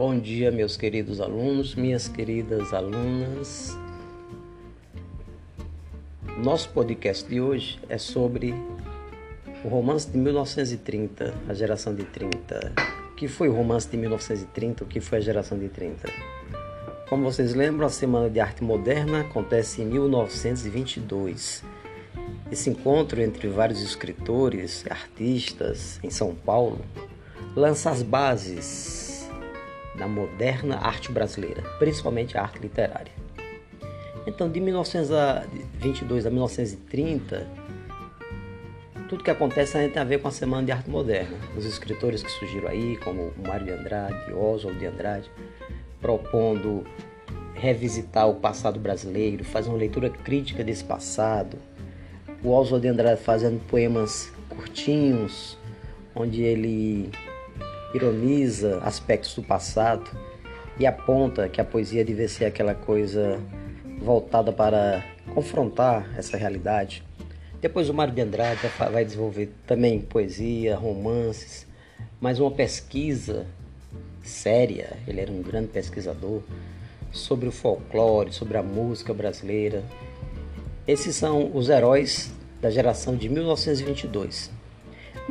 [0.00, 3.76] Bom dia, meus queridos alunos, minhas queridas alunas.
[6.38, 8.54] Nosso podcast de hoje é sobre
[9.62, 12.72] o romance de 1930, a geração de 30.
[13.10, 14.84] O que foi o romance de 1930?
[14.84, 16.08] O que foi a geração de 30?
[17.06, 21.62] Como vocês lembram, a Semana de Arte Moderna acontece em 1922.
[22.50, 26.80] Esse encontro entre vários escritores artistas em São Paulo
[27.54, 29.09] lança as bases
[30.00, 33.12] da moderna arte brasileira, principalmente a arte literária.
[34.26, 37.46] Então, de 1922 a 1930,
[39.08, 41.36] tudo que acontece tem a ver com a Semana de Arte Moderna.
[41.56, 45.30] Os escritores que surgiram aí, como Mário de Andrade, Oswald de Andrade,
[46.00, 46.84] propondo
[47.54, 51.58] revisitar o passado brasileiro, fazer uma leitura crítica desse passado.
[52.42, 55.58] O Oswald de Andrade fazendo poemas curtinhos,
[56.14, 57.10] onde ele
[57.94, 60.10] ironiza aspectos do passado
[60.78, 63.40] e aponta que a poesia deve ser aquela coisa
[64.00, 67.02] voltada para confrontar essa realidade.
[67.60, 68.60] Depois o Mário de Andrade
[68.90, 71.66] vai desenvolver também poesia, romances,
[72.20, 73.46] mas uma pesquisa
[74.22, 76.42] séria, ele era um grande pesquisador,
[77.12, 79.82] sobre o folclore, sobre a música brasileira.
[80.86, 84.50] Esses são os heróis da geração de 1922.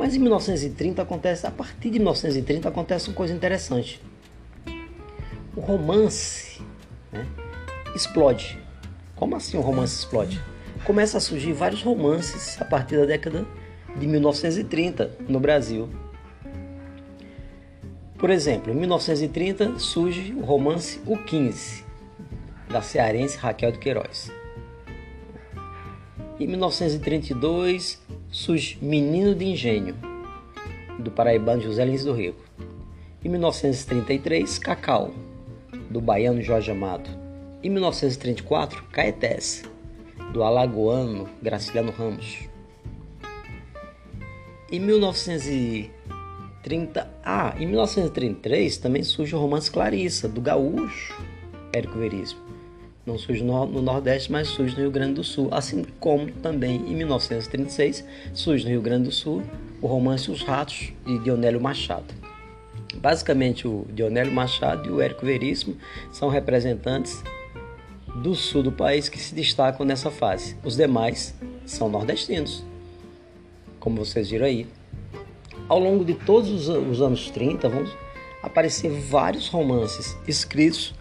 [0.00, 4.00] Mas em 1930 acontece, a partir de 1930 acontece uma coisa interessante.
[5.54, 6.62] O romance
[7.12, 7.26] né,
[7.94, 8.58] explode.
[9.14, 10.42] Como assim o romance explode?
[10.86, 13.46] Começa a surgir vários romances a partir da década
[13.94, 15.86] de 1930 no Brasil.
[18.16, 21.84] Por exemplo, em 1930 surge o romance O 15,
[22.70, 24.32] da cearense Raquel de Queiroz.
[26.38, 28.00] Em 1932
[28.30, 29.96] surge Menino de Engenho,
[30.98, 32.38] do paraibano José Lins do Rego.
[33.24, 35.12] Em 1933, Cacau,
[35.90, 37.10] do baiano Jorge Amado.
[37.62, 39.64] Em 1934, Caetés,
[40.32, 42.48] do alagoano Graciliano Ramos.
[44.72, 51.20] Em 1930, ah, em 1933 também surge o romance Clarissa, do gaúcho
[51.72, 52.49] Érico Veríssimo.
[53.06, 56.76] Não surge no, no, Nordeste, mas surge no Rio Grande do Sul, assim como também
[56.76, 59.42] em 1936 surge no Rio Grande do Sul
[59.80, 62.14] o romance Os Ratos de Dionélio Machado.
[62.96, 65.76] Basicamente, o Dionélio Machado e o Érico Veríssimo
[66.12, 67.22] são representantes
[68.16, 70.56] do sul do país que se destacam nessa fase.
[70.62, 71.34] Os demais
[71.64, 72.64] são nordestinos,
[73.78, 74.66] como vocês viram aí.
[75.68, 77.84] Ao longo de todos os, os anos 30, vão
[78.42, 80.94] aparecer vários romances escritos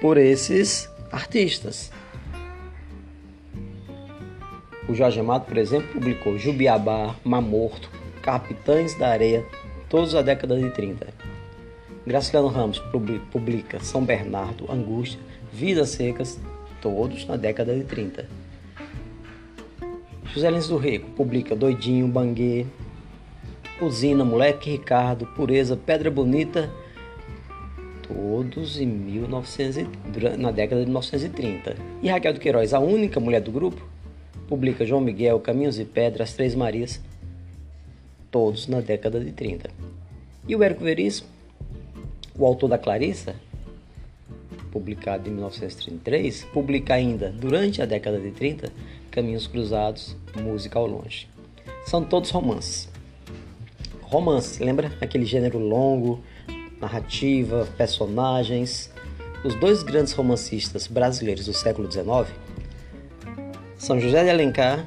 [0.00, 1.92] por esses artistas.
[4.88, 7.88] O Jorge Amado, por exemplo, publicou Jubiabá, Mamorto,
[8.20, 9.46] Capitães da Areia,
[9.88, 11.06] todos da década de 30.
[12.06, 12.82] Graciliano Ramos
[13.30, 15.18] publica São Bernardo, Angústia,
[15.52, 16.38] Vidas Secas,
[16.82, 18.28] todos na década de 30.
[20.34, 22.66] José Lins do Rico publica Doidinho, Banguê,
[23.80, 26.70] Usina, Moleque Ricardo, Pureza, Pedra Bonita
[28.06, 29.86] todos em 1900,
[30.38, 31.76] na década de 1930.
[32.02, 33.86] E Raquel do Queiroz, a única mulher do grupo,
[34.46, 37.00] publica João Miguel, Caminhos e Pedras, As Três Marias,
[38.30, 39.70] todos na década de 30.
[40.46, 41.28] E o Érico Veríssimo,
[42.38, 43.34] o autor da Clarissa,
[44.70, 48.72] publicado em 1933, publica ainda, durante a década de 30,
[49.10, 51.28] Caminhos Cruzados, Música ao Longe.
[51.86, 52.88] São todos romances.
[54.02, 56.20] Romance, lembra aquele gênero longo,
[56.84, 58.90] narrativa, personagens.
[59.44, 62.32] Os dois grandes romancistas brasileiros do século XIX
[63.76, 64.86] são José de Alencar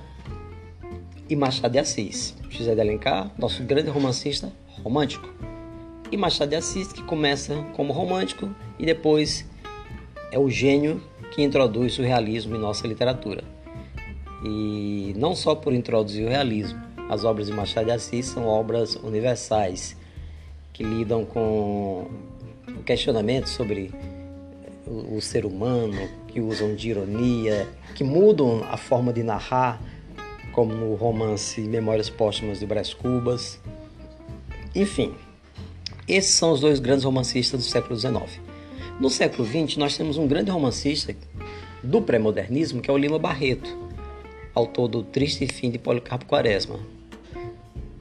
[1.30, 2.36] e Machado de Assis.
[2.50, 4.52] José de Alencar, nosso grande romancista
[4.84, 5.30] romântico,
[6.12, 8.50] e Machado de Assis, que começa como romântico
[8.80, 9.46] e depois
[10.31, 13.44] é o gênio que introduz o realismo em nossa literatura.
[14.44, 16.80] E não só por introduzir o realismo,
[17.10, 19.95] as obras de Machado de Assis são obras universais
[20.77, 22.07] que lidam com
[22.68, 23.91] o questionamento sobre
[24.85, 29.81] o, o ser humano, que usam de ironia, que mudam a forma de narrar,
[30.51, 33.59] como no romance Memórias Póstumas de Brás Cubas.
[34.75, 35.15] Enfim,
[36.07, 38.39] esses são os dois grandes romancistas do século XIX.
[39.00, 41.15] No século XX, nós temos um grande romancista
[41.81, 43.75] do pré-modernismo, que é o Lima Barreto,
[44.53, 46.79] autor do Triste Fim de Policarpo Quaresma.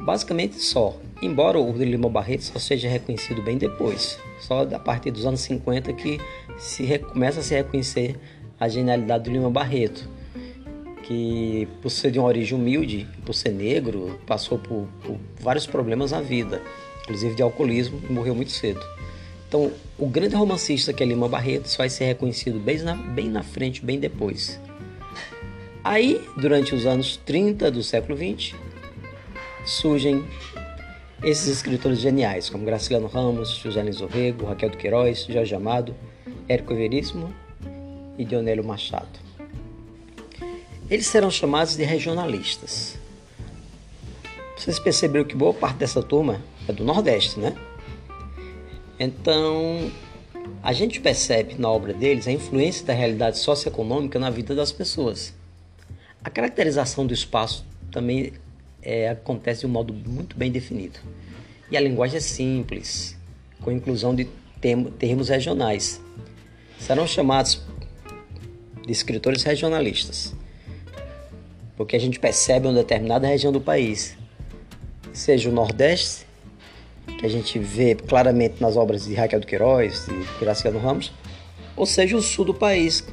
[0.06, 0.96] Basicamente só.
[1.20, 5.92] Embora o Lima Barreto só seja reconhecido bem depois, só a partir dos anos 50
[5.94, 6.20] que
[6.56, 8.16] se começa a se reconhecer
[8.60, 10.08] a genialidade do Lima Barreto,
[11.02, 16.12] que por ser de uma origem humilde, por ser negro, passou por, por vários problemas
[16.12, 16.62] na vida,
[17.02, 18.80] inclusive de alcoolismo, e morreu muito cedo.
[19.48, 23.42] Então, o grande romancista que é Lima Barretos vai ser reconhecido bem na, bem na
[23.42, 24.60] frente, bem depois.
[25.82, 28.54] Aí, durante os anos 30 do século XX,
[29.66, 30.24] surgem
[31.22, 35.94] esses escritores geniais, como Graciliano Ramos, José Lins Orrego, Raquel do Queiroz, Jorge Amado,
[36.48, 37.34] Érico Veríssimo
[38.16, 39.18] e Dionélio Machado.
[40.88, 42.96] Eles serão chamados de regionalistas.
[44.56, 47.56] Vocês perceberam que boa parte dessa turma é do Nordeste, né?
[48.98, 49.90] Então,
[50.62, 55.34] a gente percebe na obra deles a influência da realidade socioeconômica na vida das pessoas.
[56.22, 58.32] A caracterização do espaço também
[58.86, 61.00] é, acontece de um modo muito bem definido.
[61.68, 63.18] E a linguagem é simples,
[63.60, 64.28] com inclusão de
[64.60, 66.00] termos regionais.
[66.78, 67.60] Serão chamados
[68.86, 70.32] de escritores regionalistas,
[71.76, 74.16] porque a gente percebe uma determinada região do país,
[75.12, 76.24] seja o Nordeste,
[77.18, 81.12] que a gente vê claramente nas obras de Raquel do Queiroz, de Graciano Ramos,
[81.74, 83.04] ou seja o sul do país,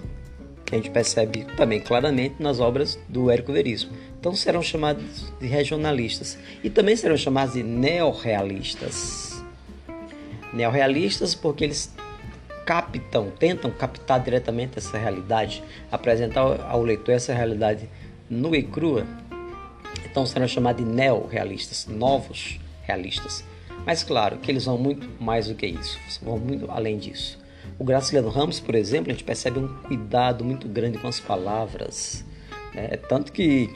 [0.73, 3.93] que a gente percebe também claramente nas obras do Érico Veríssimo.
[4.19, 9.43] Então serão chamados de regionalistas e também serão chamados de neorrealistas.
[10.51, 11.93] Neorrealistas porque eles
[12.65, 17.87] captam, tentam captar diretamente essa realidade, apresentar ao leitor essa realidade
[18.27, 19.05] nua e crua.
[20.09, 23.43] Então serão chamados de neorrealistas, novos realistas.
[23.85, 27.42] Mas claro que eles vão muito mais do que isso, vão muito além disso.
[27.79, 32.23] O Graciliano Ramos, por exemplo, a gente percebe um cuidado muito grande com as palavras.
[32.73, 32.87] Né?
[33.09, 33.69] Tanto que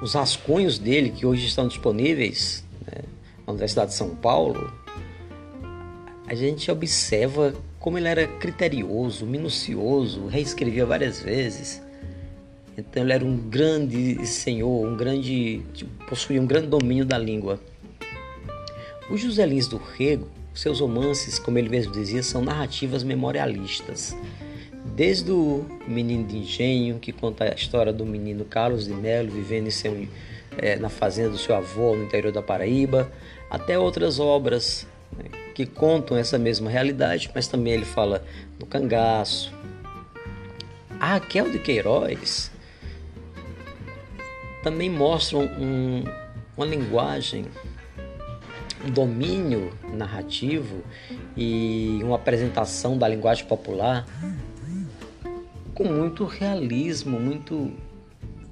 [0.00, 3.02] os rascunhos dele, que hoje estão disponíveis né,
[3.46, 4.72] na Universidade de São Paulo,
[6.26, 11.82] a gente observa como ele era criterioso, minucioso, reescrevia várias vezes.
[12.78, 17.60] Então ele era um grande senhor, um grande, tipo, possuía um grande domínio da língua.
[19.10, 24.16] O José Lins do Rego seus romances, como ele mesmo dizia, são narrativas memorialistas.
[24.94, 29.70] Desde o Menino de Engenho, que conta a história do menino Carlos de Melo vivendo
[29.70, 30.06] seu,
[30.58, 33.10] é, na fazenda do seu avô no interior da Paraíba,
[33.48, 38.24] até outras obras né, que contam essa mesma realidade, mas também ele fala
[38.58, 39.52] do cangaço.
[40.98, 42.50] A Raquel de Queiroz
[44.62, 46.04] também mostra um,
[46.56, 47.46] uma linguagem
[48.90, 50.82] domínio narrativo
[51.36, 54.06] e uma apresentação da linguagem popular
[55.74, 57.72] com muito realismo, muito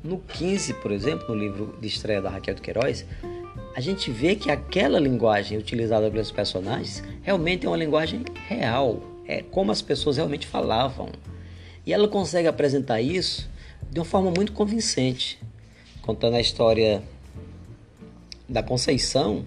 [0.03, 3.05] no 15, por exemplo, no livro de estreia da Raquel de Queiroz,
[3.77, 9.43] a gente vê que aquela linguagem utilizada pelos personagens realmente é uma linguagem real, é
[9.43, 11.11] como as pessoas realmente falavam.
[11.87, 13.49] E ela consegue apresentar isso
[13.91, 15.41] de uma forma muito convincente,
[16.03, 17.03] contando a história
[18.49, 19.45] da Conceição,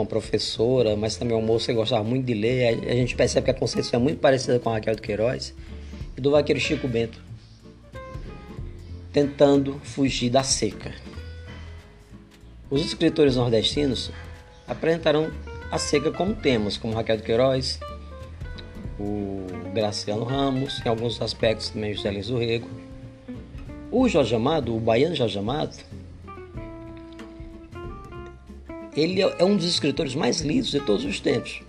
[0.00, 2.88] uma professora, mas também um moço gostava muito de ler.
[2.88, 5.54] A gente percebe que a Conceição é muito parecida com a Raquel de Queiroz
[6.16, 7.20] e do vaqueiro Chico Bento,
[9.12, 10.92] tentando fugir da seca.
[12.70, 14.10] Os escritores nordestinos
[14.66, 15.30] apresentaram
[15.70, 17.78] a seca como temas, como Raquel de Queiroz,
[18.98, 22.68] o Graciano Ramos, em alguns aspectos também José Lins do Rego.
[23.90, 25.76] O Jorge Amado, o baiano Jorge Amado,
[28.96, 31.62] ele é um dos escritores mais lidos de todos os tempos.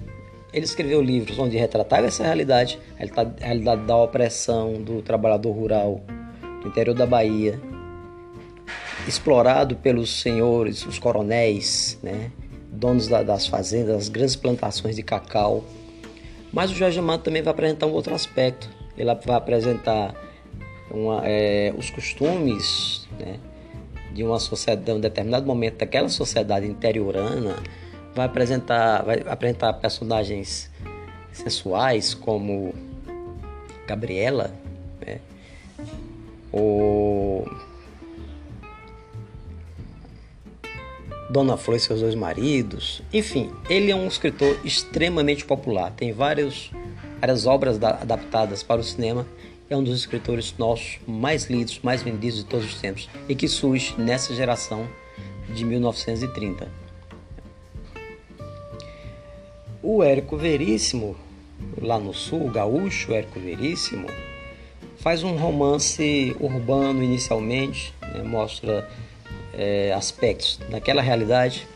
[0.54, 6.02] Ele escreveu livros onde retratava essa realidade, a realidade da opressão do trabalhador rural
[6.62, 7.60] do interior da Bahia,
[9.08, 12.32] explorado pelos senhores, os coronéis, né,
[12.72, 15.64] donos das fazendas, das grandes plantações de cacau.
[16.52, 18.70] Mas o Jorge Amado também vai apresentar um outro aspecto.
[18.98, 20.16] Ele vai apresentar
[20.90, 23.38] uma, é, os costumes, né,
[24.14, 27.56] de uma sociedade, de um determinado momento daquela sociedade interiorana,
[28.16, 30.72] vai apresentar, vai apresentar personagens
[31.32, 32.74] sensuais como
[33.88, 34.54] Gabriela,
[35.06, 35.20] né?
[36.52, 37.46] o
[41.30, 46.72] Dona Flor e seus dois maridos, enfim, ele é um escritor extremamente popular, tem vários,
[47.20, 49.28] várias obras adaptadas para o cinema
[49.70, 53.48] é um dos escritores nossos mais lidos, mais vendidos de todos os tempos e que
[53.48, 54.88] surge nessa geração
[55.54, 56.70] de 1930.
[59.84, 61.16] O Érico Veríssimo,
[61.82, 64.08] lá no sul, o gaúcho Érico Veríssimo,
[64.98, 68.90] faz um romance urbano inicialmente, né, mostra
[69.54, 71.68] é, aspectos daquela realidade,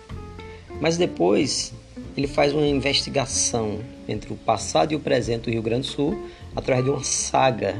[0.79, 1.73] mas depois
[2.17, 6.29] ele faz uma investigação entre o passado e o presente do Rio Grande do Sul
[6.55, 7.75] através de uma saga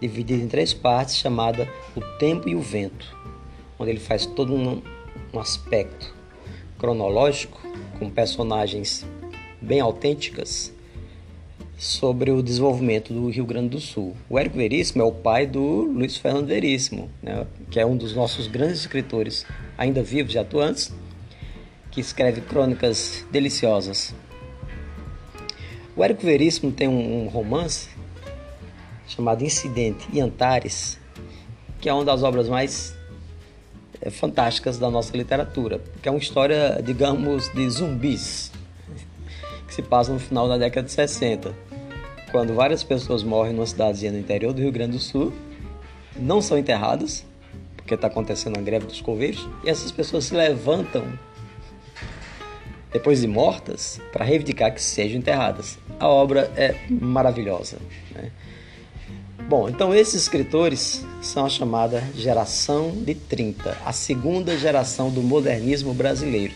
[0.00, 3.16] dividida em três partes chamada O Tempo e o Vento,
[3.78, 4.82] onde ele faz todo um,
[5.32, 6.14] um aspecto
[6.78, 7.60] cronológico
[7.98, 9.06] com personagens
[9.60, 10.72] bem autênticas
[11.76, 14.14] sobre o desenvolvimento do Rio Grande do Sul.
[14.28, 18.14] O Érico Veríssimo é o pai do Luiz Fernando Veríssimo, né, que é um dos
[18.14, 19.46] nossos grandes escritores
[19.78, 20.92] ainda vivos e atuantes,
[21.90, 24.14] que escreve crônicas deliciosas.
[25.96, 27.88] O Érico Veríssimo tem um, um romance
[29.10, 30.98] chamado Incidente e Antares,
[31.80, 32.94] que é uma das obras mais
[34.00, 38.52] é, fantásticas da nossa literatura, que é uma história, digamos, de zumbis,
[39.66, 41.52] que se passa no final da década de 60,
[42.30, 45.32] quando várias pessoas morrem numa cidadezinha no interior do Rio Grande do Sul,
[46.16, 47.26] não são enterradas,
[47.76, 51.04] porque está acontecendo a greve dos coveiros, e essas pessoas se levantam
[52.92, 55.78] depois de mortas para reivindicar que sejam enterradas.
[55.98, 57.78] A obra é maravilhosa.
[58.12, 58.30] Né?
[59.50, 65.92] Bom, então esses escritores são a chamada geração de 30, a segunda geração do modernismo
[65.92, 66.54] brasileiro.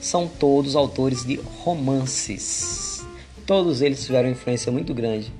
[0.00, 3.04] São todos autores de romances.
[3.44, 5.32] Todos eles tiveram influência muito grande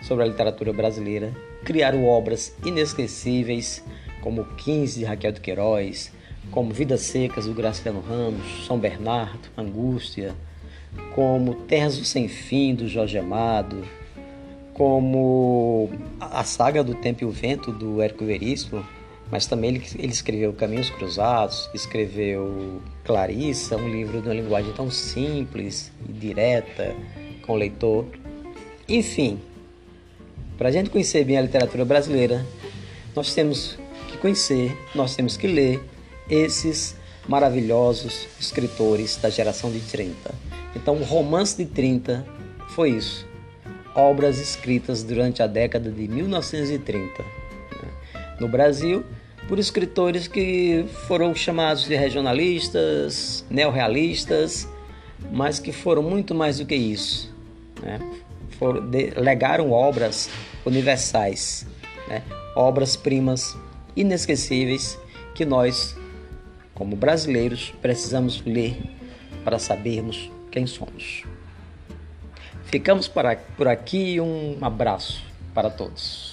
[0.00, 1.34] sobre a literatura brasileira,
[1.66, 3.84] criaram obras inesquecíveis,
[4.22, 6.10] como 15 de Raquel de Queiroz,
[6.50, 10.34] como Vidas Secas do Graciliano Ramos, São Bernardo, Angústia,
[11.14, 13.86] como Terras do Sem Fim do Jorge Amado,
[14.74, 18.84] como a saga do Tempo e o Vento do Érico Veríssimo,
[19.30, 24.90] mas também ele, ele escreveu Caminhos Cruzados, escreveu Clarissa, um livro de uma linguagem tão
[24.90, 26.94] simples e direta
[27.46, 28.06] com o leitor.
[28.88, 29.40] Enfim,
[30.58, 32.44] para a gente conhecer bem a literatura brasileira,
[33.14, 35.82] nós temos que conhecer, nós temos que ler
[36.28, 36.96] esses
[37.28, 40.34] maravilhosos escritores da geração de 30.
[40.74, 42.26] Então, o romance de 30
[42.68, 43.31] foi isso
[43.94, 47.22] obras escritas durante a década de 1930.
[47.22, 47.88] Né?
[48.40, 49.04] No Brasil,
[49.48, 54.68] por escritores que foram chamados de regionalistas, neorrealistas,
[55.30, 57.34] mas que foram muito mais do que isso.
[57.82, 58.00] Né?
[58.58, 60.30] Foram, de, legaram obras
[60.64, 61.66] universais,
[62.08, 62.22] né?
[62.54, 63.56] obras-primas
[63.96, 64.98] inesquecíveis
[65.34, 65.96] que nós,
[66.74, 68.76] como brasileiros, precisamos ler
[69.44, 71.24] para sabermos quem somos.
[72.72, 76.31] Ficamos por aqui um abraço para todos.